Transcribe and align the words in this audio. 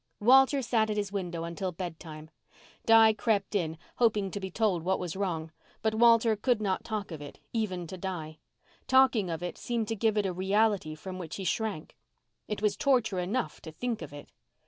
Walter 0.19 0.63
sat 0.63 0.89
at 0.89 0.97
his 0.97 1.11
window 1.11 1.43
until 1.43 1.71
bedtime. 1.71 2.31
Di 2.87 3.13
crept 3.13 3.53
in, 3.53 3.77
hoping 3.97 4.31
to 4.31 4.39
be 4.39 4.49
told 4.49 4.81
what 4.81 4.97
was 4.97 5.15
wrong, 5.15 5.51
but 5.83 5.93
Walter 5.93 6.35
could 6.35 6.59
not 6.59 6.83
talk 6.83 7.11
of 7.11 7.21
it, 7.21 7.37
even 7.53 7.85
to 7.85 7.97
Di. 7.97 8.39
Talking 8.87 9.29
of 9.29 9.43
it 9.43 9.59
seemed 9.59 9.87
to 9.89 9.95
give 9.95 10.17
it 10.17 10.25
a 10.25 10.33
reality 10.33 10.95
from 10.95 11.19
which 11.19 11.35
he 11.35 11.43
shrank. 11.43 11.95
It 12.47 12.63
was 12.63 12.75
torture 12.75 13.19
enough 13.19 13.61
to 13.61 13.71
think 13.71 14.01
of 14.01 14.11
it. 14.11 14.31